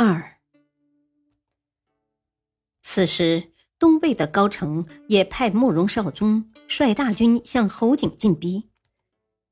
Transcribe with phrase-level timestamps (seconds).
[0.00, 0.38] 二。
[2.82, 8.70] 此时，东魏的高澄也派慕容绍宗率大军向侯景进逼。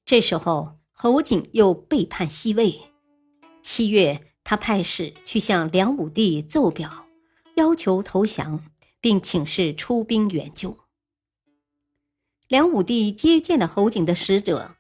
[0.05, 2.93] 这时候，侯景又背叛西魏。
[3.61, 7.09] 七月，他派使去向梁武帝奏表，
[7.57, 8.63] 要求投降，
[9.01, 10.79] 并请示出兵援救。
[12.47, 14.77] 梁武帝接见了侯景的使者，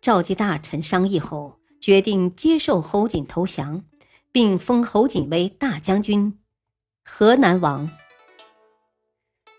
[0.00, 3.84] 召集大臣商议后，决定接受侯景投降。
[4.32, 6.38] 并封侯景为大将军、
[7.04, 7.90] 河南王。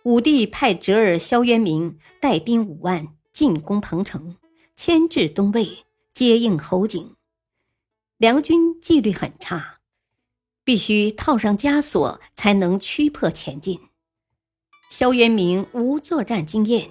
[0.03, 4.37] 武帝派侄儿萧渊明带兵五万进攻彭城，
[4.75, 7.15] 牵制东魏，接应侯景。
[8.17, 9.79] 梁军纪律很差，
[10.63, 13.79] 必须套上枷锁才能驱迫前进。
[14.89, 16.89] 萧渊明无作战经验，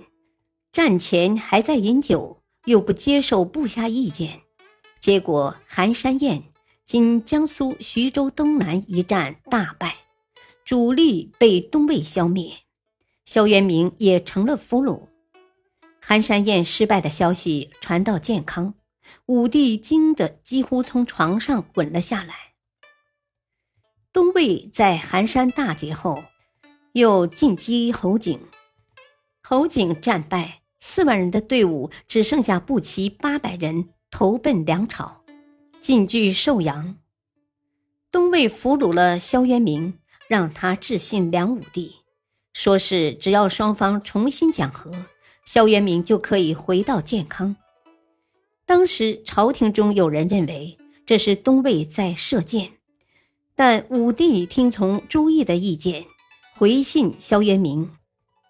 [0.73, 4.43] 战前还在饮酒，又不接受部下意见，
[4.99, 6.50] 结果韩山宴。
[6.93, 9.95] 今江苏徐州东南一战大败，
[10.65, 12.53] 主力被东魏消灭，
[13.25, 15.03] 萧渊明也成了俘虏。
[16.01, 18.75] 寒山宴失败的消息传到建康，
[19.27, 22.35] 武帝惊得几乎从床上滚了下来。
[24.13, 26.25] 东魏在寒山大捷后，
[26.95, 28.41] 又进击侯景，
[29.41, 35.20] 侯景战败，四万人的队伍只剩下步骑八百人，投奔梁朝。
[35.81, 36.97] 进据寿阳，
[38.13, 41.97] 东魏俘虏了萧渊明，让他致信梁武帝，
[42.53, 44.93] 说是只要双方重新讲和，
[45.47, 47.57] 萧渊明就可以回到建康。
[48.67, 50.77] 当时朝廷中有人认为
[51.07, 52.71] 这是东魏在射箭，
[53.55, 56.05] 但武帝听从朱毅的意见，
[56.57, 57.91] 回信萧渊明，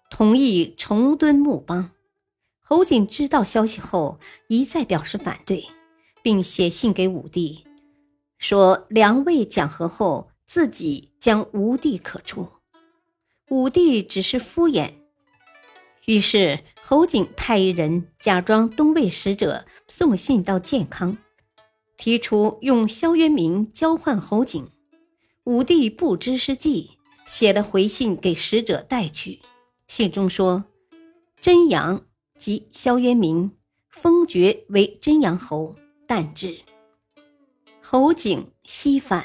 [0.09, 1.91] 同意重敦木邦。
[2.59, 5.65] 侯景知道消息后，一再表示反对。
[6.21, 7.65] 并写信给武帝，
[8.37, 12.47] 说梁魏讲和后，自己将无地可住。
[13.49, 14.91] 武帝只是敷衍。
[16.05, 21.17] 于是侯景派一人假装东魏使者送信到建康，
[21.97, 24.69] 提出用萧渊明交换侯景。
[25.43, 26.91] 武帝不知是计，
[27.25, 29.41] 写了回信给使者带去。
[29.87, 30.63] 信中说
[31.41, 32.05] ：“真阳
[32.37, 33.51] 即萧渊明，
[33.89, 35.75] 封爵为真阳侯。”
[36.13, 36.59] 但至，
[37.81, 39.23] 侯景西返。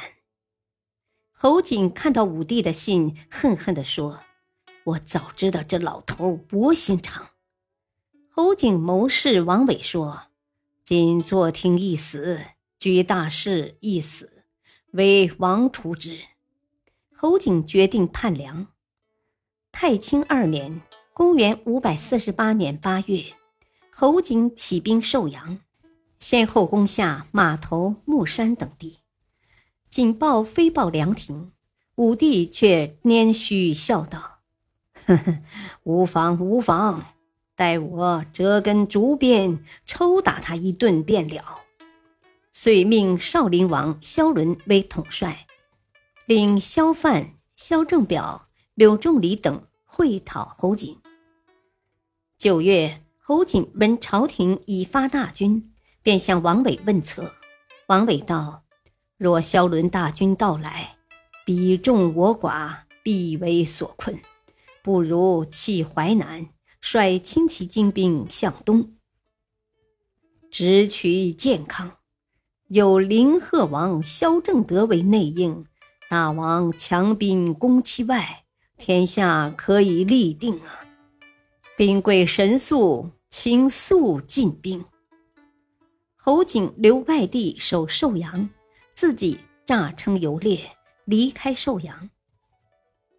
[1.33, 4.21] 侯景看到武帝的信，恨恨地说
[4.87, 7.31] ：“我早知道这老头薄心肠。”
[8.31, 10.29] 侯景谋士王伟说
[10.87, 12.41] ：“今坐听一死，
[12.79, 14.45] 举大事一死，
[14.93, 16.21] 为王图之。”
[17.13, 18.69] 侯景决定叛梁。
[19.73, 20.83] 太清二年
[21.13, 23.25] （公元五百四十八年八月），
[23.91, 25.59] 侯景起兵寿阳。
[26.29, 28.99] 先后攻下码头、木山等地，
[29.89, 31.53] 警报飞报凉亭，
[31.95, 34.41] 武帝却拈须笑道
[35.07, 35.39] ：“呵呵，
[35.85, 37.15] 无妨无妨，
[37.55, 41.61] 待我折根竹鞭，抽打他一顿便了。”
[42.53, 45.47] 遂命少林王萧伦为统帅，
[46.27, 50.99] 领萧范、萧正表、柳仲礼等会讨侯景。
[52.37, 55.73] 九月，侯景闻朝廷已发大军。
[56.07, 57.33] 便向王伟问策。
[57.89, 58.63] 王伟道
[59.19, 60.95] ：“若萧伦大军到来，
[61.45, 64.17] 彼众我寡，必为所困。
[64.85, 66.47] 不如弃淮南，
[66.81, 68.93] 率轻骑精兵向东，
[70.49, 71.97] 直取建康。
[72.69, 75.67] 有林贺王萧正德为内应，
[76.09, 78.45] 大王强兵攻其外，
[78.79, 80.87] 天下可以立定啊！
[81.77, 84.85] 兵贵神速，请速进兵。”
[86.29, 88.51] 侯景留外地守寿阳，
[88.97, 90.73] 自己诈称游猎，
[91.05, 92.11] 离开寿阳。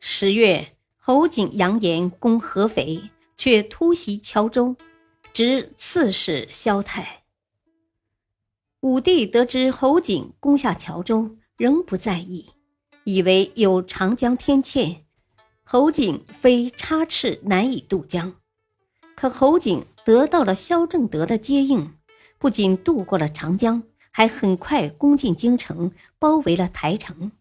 [0.02, 3.02] 十月，侯景扬言攻合肥，
[3.38, 4.76] 却突袭谯州，
[5.32, 7.24] 执刺史萧泰。
[8.82, 12.50] 武帝得知侯景攻下谯州，仍不在意，
[13.06, 15.06] 以为有长江天堑，
[15.64, 18.36] 侯景非插翅难以渡江。
[19.16, 21.94] 可侯景得到了萧正德的接应。
[22.38, 27.32] 不仅渡过了长江，还很快攻进京城，包围了台城。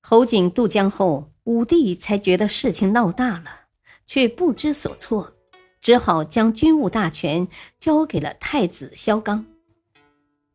[0.00, 3.66] 侯景渡江后，武帝才觉得事情闹大了，
[4.06, 5.34] 却不知所措，
[5.80, 7.46] 只好将军务大权
[7.78, 9.46] 交给了太子萧纲。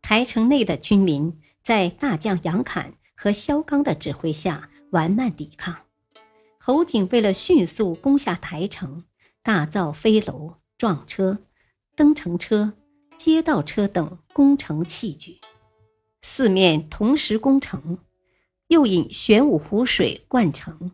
[0.02, 5.78] 台城内的军民在大将杨侃和萧纲的指挥下顽慢抵抗。
[6.60, 9.04] 侯景为了迅速攻下台城，
[9.44, 11.40] 大造飞楼、撞车、
[11.96, 12.74] 登城车、
[13.18, 15.40] 街道车等攻城器具，
[16.22, 17.98] 四面同时攻城。
[18.68, 20.92] 又引玄武湖水灌城，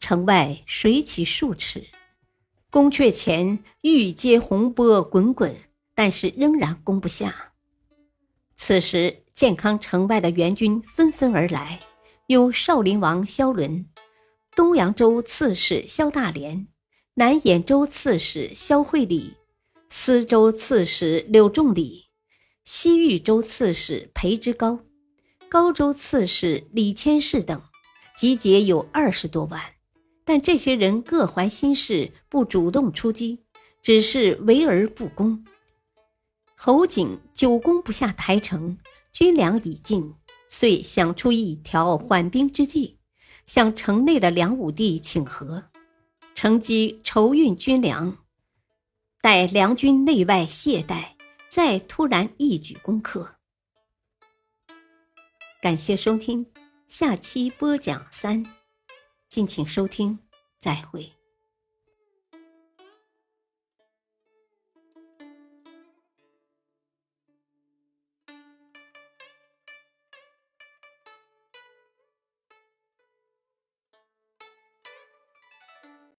[0.00, 1.86] 城外水起数尺，
[2.70, 5.54] 宫阙前玉阶洪波滚滚，
[5.94, 7.52] 但是仍然攻不下。
[8.56, 11.80] 此时，建康城外的援军纷纷而来，
[12.28, 13.86] 有少林王萧伦、
[14.56, 16.66] 东扬州刺史萧大连、
[17.12, 19.36] 南兖州刺史萧惠礼、
[19.94, 22.06] 司州刺史柳仲礼、
[22.64, 24.80] 西域州刺史裴之高。
[25.50, 27.62] 高州刺史李谦士等
[28.16, 29.60] 集结有二十多万，
[30.24, 33.40] 但这些人各怀心事，不主动出击，
[33.82, 35.44] 只是围而不攻。
[36.56, 38.78] 侯景久攻不下台城，
[39.12, 40.14] 军粮已尽，
[40.48, 42.96] 遂想出一条缓兵之计，
[43.44, 45.64] 向城内的梁武帝请和，
[46.34, 48.16] 乘机筹运军粮，
[49.22, 51.12] 待梁军内外懈怠，
[51.48, 53.36] 再突然一举攻克。
[55.60, 56.44] 感谢收听，
[56.88, 58.44] 下期播讲三，
[59.28, 60.18] 敬请收听，
[60.58, 61.21] 再会。